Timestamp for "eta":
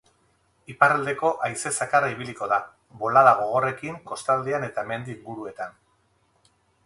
4.71-4.87